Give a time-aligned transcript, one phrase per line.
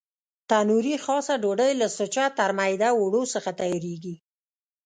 [0.49, 4.15] تنوري خاصه ډوډۍ له سوچه ترمیده اوړو څخه تیارېږي.